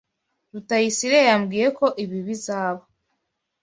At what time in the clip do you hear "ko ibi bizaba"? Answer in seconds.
1.77-2.81